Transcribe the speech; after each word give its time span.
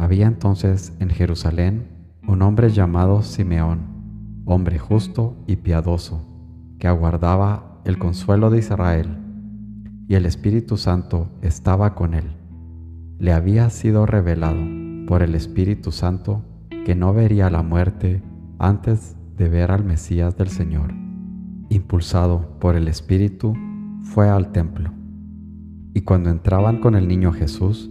Había 0.00 0.26
entonces 0.26 0.94
en 0.98 1.10
Jerusalén 1.10 1.86
un 2.26 2.40
hombre 2.40 2.70
llamado 2.70 3.22
Simeón, 3.22 3.80
hombre 4.46 4.78
justo 4.78 5.36
y 5.46 5.56
piadoso, 5.56 6.26
que 6.78 6.88
aguardaba 6.88 7.82
el 7.84 7.98
consuelo 7.98 8.48
de 8.48 8.60
Israel, 8.60 9.18
y 10.08 10.14
el 10.14 10.24
Espíritu 10.24 10.78
Santo 10.78 11.28
estaba 11.42 11.94
con 11.94 12.14
él. 12.14 12.24
Le 13.18 13.34
había 13.34 13.68
sido 13.68 14.06
revelado 14.06 14.62
por 15.06 15.22
el 15.22 15.34
Espíritu 15.34 15.92
Santo 15.92 16.46
que 16.86 16.94
no 16.94 17.12
vería 17.12 17.50
la 17.50 17.62
muerte 17.62 18.22
antes 18.58 19.16
de 19.36 19.50
ver 19.50 19.70
al 19.70 19.84
Mesías 19.84 20.34
del 20.34 20.48
Señor. 20.48 20.94
Impulsado 21.68 22.58
por 22.58 22.74
el 22.74 22.88
Espíritu, 22.88 23.54
fue 24.02 24.30
al 24.30 24.50
templo. 24.50 24.92
Y 25.92 26.00
cuando 26.00 26.30
entraban 26.30 26.80
con 26.80 26.94
el 26.94 27.06
niño 27.06 27.32
Jesús, 27.32 27.90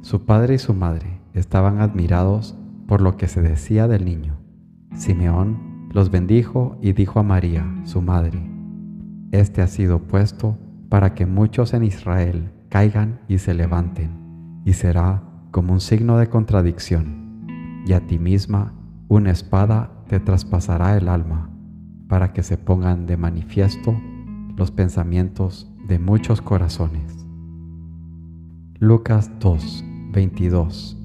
Su 0.00 0.24
padre 0.24 0.54
y 0.54 0.58
su 0.58 0.74
madre 0.74 1.20
estaban 1.34 1.80
admirados 1.80 2.56
por 2.86 3.00
lo 3.00 3.16
que 3.16 3.26
se 3.26 3.42
decía 3.42 3.88
del 3.88 4.04
niño. 4.04 4.36
Simeón 4.94 5.90
los 5.92 6.10
bendijo 6.10 6.78
y 6.80 6.92
dijo 6.92 7.18
a 7.20 7.22
María, 7.22 7.66
su 7.84 8.00
madre, 8.00 8.40
Este 9.32 9.60
ha 9.60 9.66
sido 9.66 10.00
puesto 10.00 10.56
para 10.88 11.14
que 11.14 11.26
muchos 11.26 11.74
en 11.74 11.84
Israel 11.84 12.52
caigan 12.68 13.20
y 13.28 13.38
se 13.38 13.54
levanten, 13.54 14.62
y 14.64 14.74
será 14.74 15.22
como 15.50 15.72
un 15.72 15.80
signo 15.80 16.16
de 16.18 16.28
contradicción, 16.28 17.46
y 17.86 17.92
a 17.92 18.06
ti 18.06 18.18
misma 18.18 18.74
una 19.08 19.30
espada 19.30 19.90
te 20.06 20.20
traspasará 20.20 20.96
el 20.96 21.08
alma, 21.08 21.50
para 22.08 22.32
que 22.32 22.42
se 22.42 22.56
pongan 22.56 23.06
de 23.06 23.16
manifiesto 23.16 24.00
los 24.56 24.70
pensamientos 24.70 25.70
de 25.86 25.98
muchos 25.98 26.40
corazones. 26.40 27.17
Lucas 28.80 29.28
2, 29.40 29.84
22. 30.12 30.96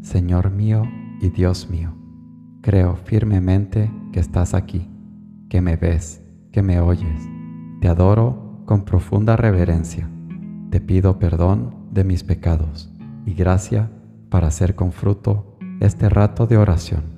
Señor 0.00 0.52
mío 0.52 0.84
y 1.20 1.30
Dios 1.30 1.68
mío, 1.68 1.92
creo 2.62 2.94
firmemente 2.94 3.90
que 4.12 4.20
estás 4.20 4.54
aquí, 4.54 4.88
que 5.50 5.60
me 5.60 5.74
ves, 5.74 6.22
que 6.52 6.62
me 6.62 6.80
oyes. 6.80 7.28
Te 7.80 7.88
adoro 7.88 8.62
con 8.64 8.84
profunda 8.84 9.36
reverencia. 9.36 10.08
Te 10.70 10.80
pido 10.80 11.18
perdón 11.18 11.74
de 11.90 12.04
mis 12.04 12.22
pecados 12.22 12.94
y 13.26 13.34
gracia 13.34 13.90
para 14.28 14.46
hacer 14.46 14.76
con 14.76 14.92
fruto 14.92 15.58
este 15.80 16.08
rato 16.08 16.46
de 16.46 16.58
oración. 16.58 17.17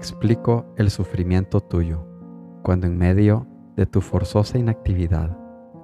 Explico 0.00 0.64
el 0.78 0.90
sufrimiento 0.90 1.60
tuyo, 1.60 2.06
cuando 2.62 2.86
en 2.86 2.96
medio 2.96 3.46
de 3.76 3.84
tu 3.84 4.00
forzosa 4.00 4.56
inactividad 4.56 5.36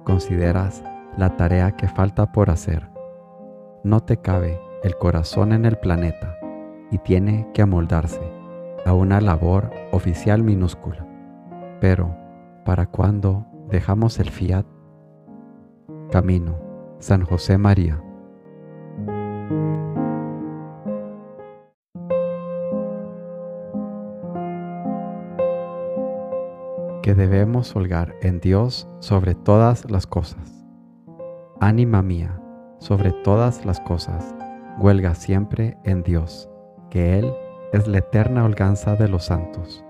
consideras 0.05 0.83
la 1.19 1.37
tarea 1.37 1.75
que 1.75 1.87
falta 1.87 2.31
por 2.31 2.49
hacer. 2.49 2.89
No 3.83 3.99
te 3.99 4.17
cabe 4.17 4.59
el 4.81 4.97
corazón 4.97 5.53
en 5.53 5.65
el 5.65 5.77
planeta 5.77 6.35
y 6.89 6.97
tiene 6.97 7.47
que 7.53 7.61
amoldarse 7.61 8.19
a 8.87 8.93
una 8.93 9.21
labor 9.21 9.69
oficial 9.91 10.41
minúscula. 10.41 11.05
Pero, 11.79 12.17
¿para 12.65 12.87
cuándo 12.87 13.45
dejamos 13.69 14.17
el 14.17 14.31
fiat? 14.31 14.65
Camino, 16.09 16.57
San 16.97 17.23
José 17.23 17.59
María. 17.59 18.01
Que 27.07 27.15
debemos 27.15 27.73
holgar 27.73 28.15
en 28.21 28.41
Dios 28.41 28.85
sobre 28.99 29.33
todas 29.33 29.89
las 29.89 30.05
cosas. 30.05 30.65
Ánima 31.61 32.01
mía, 32.01 32.37
sobre 32.79 33.13
todas 33.23 33.63
las 33.65 33.79
cosas, 33.79 34.35
huelga 34.77 35.15
siempre 35.15 35.77
en 35.85 36.03
Dios, 36.03 36.49
que 36.89 37.17
Él 37.17 37.33
es 37.71 37.87
la 37.87 37.99
eterna 37.99 38.43
holganza 38.43 38.97
de 38.97 39.07
los 39.07 39.23
santos. 39.23 39.85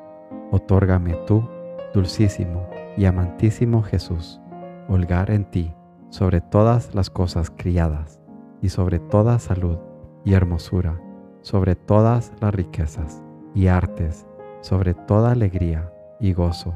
Otórgame 0.51 1.15
tú, 1.25 1.43
dulcísimo 1.91 2.69
y 2.97 3.05
amantísimo 3.05 3.81
Jesús, 3.81 4.39
holgar 4.87 5.31
en 5.31 5.45
ti 5.45 5.73
sobre 6.11 6.39
todas 6.39 6.93
las 6.93 7.09
cosas 7.09 7.49
criadas, 7.49 8.21
y 8.61 8.69
sobre 8.69 8.99
toda 8.99 9.39
salud 9.39 9.79
y 10.23 10.35
hermosura, 10.35 11.01
sobre 11.41 11.73
todas 11.73 12.31
las 12.41 12.53
riquezas 12.53 13.23
y 13.55 13.65
artes, 13.65 14.27
sobre 14.61 14.93
toda 14.93 15.31
alegría 15.31 15.91
y 16.19 16.33
gozo 16.33 16.75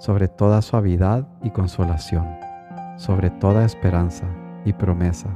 sobre 0.00 0.28
toda 0.28 0.62
suavidad 0.62 1.28
y 1.42 1.50
consolación, 1.50 2.26
sobre 2.96 3.28
toda 3.28 3.66
esperanza 3.66 4.26
y 4.64 4.72
promesa, 4.72 5.28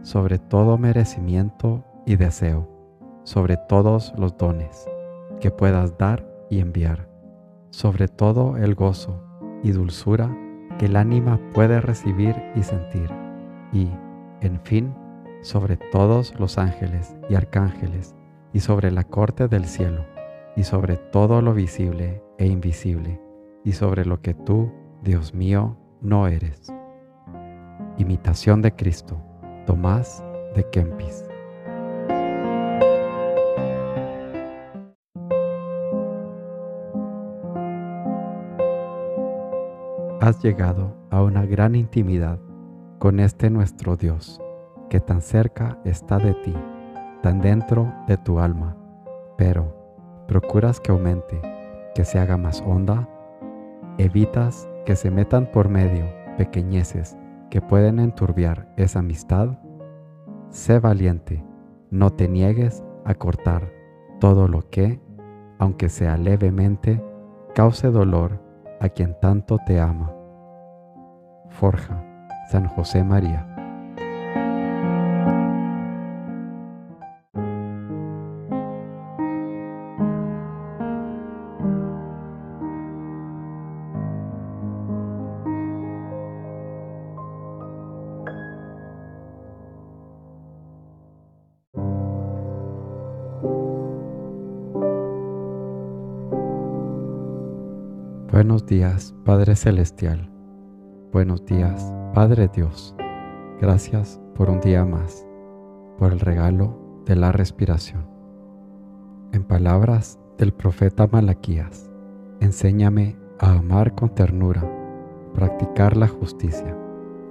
sobre 0.00 0.38
todo 0.38 0.78
merecimiento 0.78 1.84
y 2.06 2.16
deseo, 2.16 2.66
sobre 3.24 3.58
todos 3.58 4.14
los 4.16 4.34
dones 4.38 4.88
que 5.40 5.50
puedas 5.50 5.98
dar 5.98 6.26
y 6.48 6.60
enviar, 6.60 7.06
sobre 7.68 8.08
todo 8.08 8.56
el 8.56 8.74
gozo 8.74 9.22
y 9.62 9.72
dulzura 9.72 10.34
que 10.78 10.86
el 10.86 10.96
ánima 10.96 11.38
puede 11.52 11.78
recibir 11.82 12.34
y 12.56 12.62
sentir, 12.62 13.10
y, 13.74 13.90
en 14.40 14.58
fin, 14.62 14.94
sobre 15.42 15.76
todos 15.76 16.32
los 16.40 16.56
ángeles 16.56 17.14
y 17.28 17.34
arcángeles, 17.34 18.16
y 18.54 18.60
sobre 18.60 18.90
la 18.90 19.04
corte 19.04 19.48
del 19.48 19.66
cielo, 19.66 20.06
y 20.56 20.64
sobre 20.64 20.96
todo 20.96 21.42
lo 21.42 21.52
visible 21.52 22.22
e 22.38 22.46
invisible 22.46 23.27
y 23.68 23.72
sobre 23.72 24.06
lo 24.06 24.22
que 24.22 24.32
tú, 24.32 24.72
Dios 25.02 25.34
mío, 25.34 25.76
no 26.00 26.26
eres. 26.26 26.72
Imitación 27.98 28.62
de 28.62 28.74
Cristo, 28.74 29.20
Tomás 29.66 30.24
de 30.54 30.64
Kempis. 30.70 31.28
Has 40.22 40.42
llegado 40.42 40.96
a 41.10 41.22
una 41.22 41.44
gran 41.44 41.74
intimidad 41.74 42.40
con 42.98 43.20
este 43.20 43.50
nuestro 43.50 43.96
Dios, 43.96 44.40
que 44.88 44.98
tan 44.98 45.20
cerca 45.20 45.78
está 45.84 46.16
de 46.16 46.32
ti, 46.32 46.54
tan 47.22 47.42
dentro 47.42 47.92
de 48.06 48.16
tu 48.16 48.40
alma, 48.40 48.78
pero 49.36 50.24
procuras 50.26 50.80
que 50.80 50.90
aumente, 50.90 51.38
que 51.94 52.06
se 52.06 52.18
haga 52.18 52.38
más 52.38 52.62
honda 52.66 53.06
evitas 53.98 54.68
que 54.86 54.96
se 54.96 55.10
metan 55.10 55.46
por 55.50 55.68
medio 55.68 56.06
pequeñeces 56.36 57.18
que 57.50 57.60
pueden 57.60 57.98
enturbiar 57.98 58.72
esa 58.76 59.00
amistad, 59.00 59.58
sé 60.50 60.78
valiente, 60.78 61.44
no 61.90 62.10
te 62.10 62.28
niegues 62.28 62.84
a 63.04 63.14
cortar 63.14 63.72
todo 64.20 64.48
lo 64.48 64.68
que, 64.70 65.00
aunque 65.58 65.88
sea 65.88 66.16
levemente, 66.16 67.02
cause 67.54 67.90
dolor 67.90 68.42
a 68.80 68.88
quien 68.88 69.16
tanto 69.20 69.58
te 69.66 69.80
ama. 69.80 70.14
Forja, 71.48 72.04
San 72.50 72.68
José 72.68 73.02
María. 73.02 73.46
Buenos 98.30 98.66
días, 98.66 99.14
Padre 99.24 99.56
Celestial. 99.56 100.30
Buenos 101.14 101.46
días, 101.46 101.94
Padre 102.12 102.50
Dios. 102.54 102.94
Gracias 103.58 104.20
por 104.34 104.50
un 104.50 104.60
día 104.60 104.84
más, 104.84 105.26
por 105.96 106.12
el 106.12 106.20
regalo 106.20 107.02
de 107.06 107.16
la 107.16 107.32
respiración. 107.32 108.06
En 109.32 109.44
palabras 109.44 110.20
del 110.36 110.52
profeta 110.52 111.08
Malaquías, 111.10 111.90
enséñame 112.40 113.16
a 113.38 113.52
amar 113.52 113.94
con 113.94 114.14
ternura, 114.14 114.62
practicar 115.32 115.96
la 115.96 116.08
justicia 116.08 116.76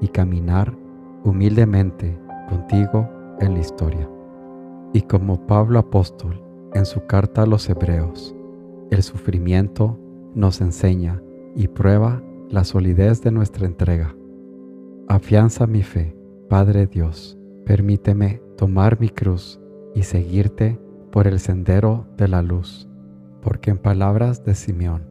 y 0.02 0.08
caminar 0.08 0.76
humildemente 1.24 2.20
contigo 2.50 3.08
en 3.40 3.54
la 3.54 3.60
historia. 3.60 4.10
Y 4.94 5.04
como 5.04 5.46
Pablo 5.46 5.78
apóstol 5.78 6.42
en 6.74 6.88
su 6.88 7.06
carta 7.06 7.44
a 7.44 7.46
los 7.46 7.70
hebreos, 7.70 8.36
el 8.90 9.04
sufrimiento 9.04 10.00
nos 10.38 10.62
enseña 10.62 11.20
y 11.56 11.68
prueba 11.68 12.22
la 12.48 12.64
solidez 12.64 13.24
de 13.24 13.32
nuestra 13.32 13.66
entrega. 13.66 14.16
Afianza 15.08 15.66
mi 15.66 15.82
fe, 15.82 16.16
Padre 16.48 16.86
Dios, 16.86 17.40
permíteme 17.66 18.40
tomar 18.56 19.00
mi 19.00 19.10
cruz 19.10 19.60
y 19.96 20.04
seguirte 20.04 20.80
por 21.12 21.26
el 21.26 21.40
sendero 21.40 22.06
de 22.18 22.28
la 22.28 22.44
luz, 22.44 22.88
porque 23.42 23.72
en 23.72 23.80
palabras 23.80 24.46
de 24.46 24.54
Simeón, 24.54 25.08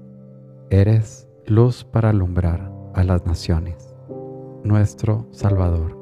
eres 0.70 1.28
luz 1.44 1.82
para 1.82 2.10
alumbrar 2.10 2.72
a 2.94 3.02
las 3.02 3.26
naciones, 3.26 3.96
nuestro 4.62 5.26
Salvador. 5.32 5.98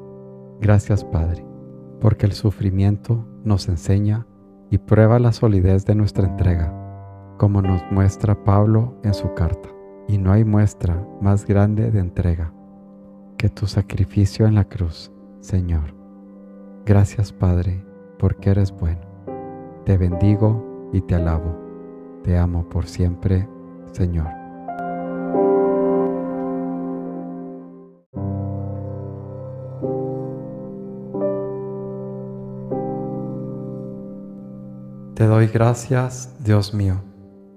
Gracias 0.61 1.03
Padre, 1.03 1.43
porque 1.99 2.27
el 2.27 2.33
sufrimiento 2.33 3.25
nos 3.43 3.67
enseña 3.69 4.27
y 4.69 4.77
prueba 4.77 5.17
la 5.17 5.31
solidez 5.31 5.83
de 5.85 5.95
nuestra 5.95 6.27
entrega 6.27 6.84
como 7.37 7.61
nos 7.61 7.81
muestra 7.91 8.43
Pablo 8.43 8.95
en 9.03 9.13
su 9.13 9.33
carta. 9.33 9.69
Y 10.07 10.17
no 10.17 10.31
hay 10.31 10.43
muestra 10.43 11.05
más 11.21 11.45
grande 11.45 11.91
de 11.91 11.99
entrega 11.99 12.53
que 13.37 13.49
tu 13.49 13.67
sacrificio 13.67 14.45
en 14.45 14.55
la 14.55 14.65
cruz, 14.65 15.11
Señor. 15.39 15.93
Gracias 16.85 17.33
Padre, 17.33 17.83
porque 18.19 18.51
eres 18.51 18.71
bueno. 18.71 19.01
Te 19.85 19.97
bendigo 19.97 20.89
y 20.93 21.01
te 21.01 21.15
alabo. 21.15 21.55
Te 22.23 22.37
amo 22.37 22.67
por 22.69 22.85
siempre, 22.85 23.47
Señor. 23.91 24.27
Te 35.15 35.25
doy 35.25 35.47
gracias, 35.47 36.35
Dios 36.43 36.73
mío 36.73 37.14